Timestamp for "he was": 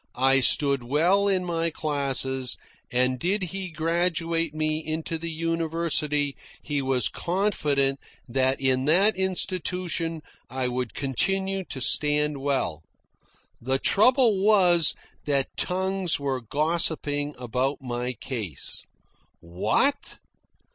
6.63-7.07